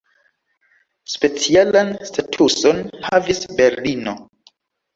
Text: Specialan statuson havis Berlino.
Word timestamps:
Specialan 1.15 1.93
statuson 2.13 2.83
havis 3.11 3.47
Berlino. 3.63 4.19